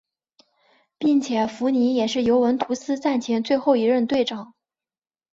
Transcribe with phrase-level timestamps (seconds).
[0.97, 4.55] 并且福尼也是尤文图斯战前最后一任队长。